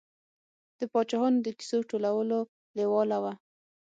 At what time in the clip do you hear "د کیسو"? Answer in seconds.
1.45-1.77